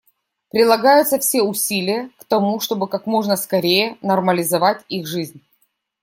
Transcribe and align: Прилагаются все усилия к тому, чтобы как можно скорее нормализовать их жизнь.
Прилагаются 0.49 1.19
все 1.19 1.43
усилия 1.43 2.09
к 2.17 2.25
тому, 2.25 2.59
чтобы 2.59 2.87
как 2.87 3.05
можно 3.05 3.35
скорее 3.35 3.99
нормализовать 4.01 4.83
их 4.89 5.05
жизнь. 5.05 5.43